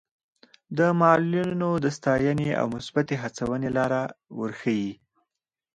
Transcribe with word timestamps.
د 0.77 0.79
معلولینو 1.01 1.71
د 1.83 1.85
ستاینې 1.97 2.49
او 2.59 2.65
مثبتې 2.75 3.15
هڅونې 3.23 3.69
لاره 3.77 4.01
ورښيي. 4.39 4.93